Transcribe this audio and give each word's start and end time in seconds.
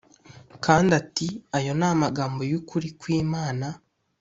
Kandi 0.65 0.91
ati 1.01 1.27
“Ayo 1.57 1.71
ni 1.79 1.85
amagambo 1.93 2.41
y’ukuri 2.51 2.87
kw’Imana.” 2.99 3.67